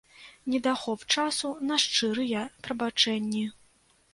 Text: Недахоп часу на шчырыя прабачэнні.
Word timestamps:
Недахоп 0.53 1.03
часу 1.17 1.51
на 1.73 1.77
шчырыя 1.83 2.41
прабачэнні. 2.65 3.45